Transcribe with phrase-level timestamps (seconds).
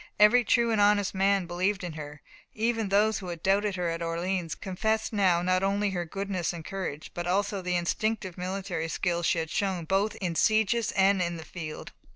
[0.19, 2.23] Every true and honest man believed in her;
[2.55, 6.65] even those who had doubted her at Orleans confessed now not only her goodness and
[6.65, 11.37] courage, but also the instinctive military skill she had shown both in sieges and in
[11.37, 11.91] the field.